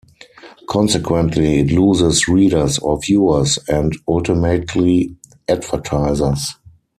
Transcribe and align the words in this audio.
Consequently, 0.67 1.59
it 1.59 1.71
loses 1.71 2.27
readers 2.27 2.79
or 2.79 2.99
viewers, 2.99 3.59
and 3.69 3.95
ultimately, 4.07 5.15
advertisers. 5.47 6.55